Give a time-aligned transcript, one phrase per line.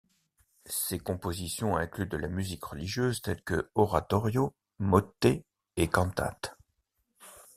[0.65, 5.45] Ses compositions incluent de la musique religieuse telle que oratorios, motets
[5.77, 6.57] et cantates.